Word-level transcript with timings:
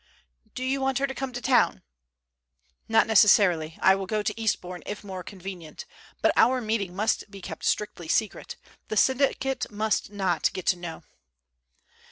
"Do 0.55 0.63
you 0.63 0.81
want 0.81 0.97
her 0.97 1.05
to 1.05 1.13
come 1.13 1.31
to 1.31 1.41
town?" 1.43 1.83
"Not 2.89 3.05
necessarily; 3.05 3.77
I 3.83 3.93
will 3.93 4.07
go 4.07 4.23
to 4.23 4.33
EASTBOURNE 4.35 4.81
if 4.87 5.03
more 5.03 5.21
convenient. 5.21 5.85
But 6.23 6.33
our 6.35 6.59
meeting 6.59 6.95
must 6.95 7.29
be 7.29 7.39
kept 7.39 7.63
strictly 7.63 8.07
secret. 8.07 8.55
The 8.87 8.97
syndicate 8.97 9.69
must 9.69 10.11
not 10.11 10.51
get 10.53 10.65
to 10.65 10.75
know." 10.77 11.03